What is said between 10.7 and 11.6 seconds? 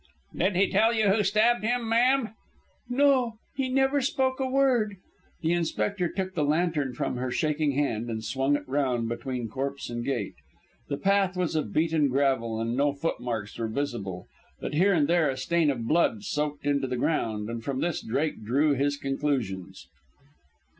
The path was